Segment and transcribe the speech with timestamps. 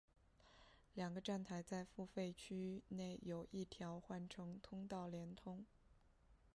[0.95, 5.63] 两个站台在付费区内有一条换乘通道连通。